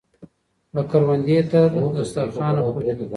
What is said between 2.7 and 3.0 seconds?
پورې.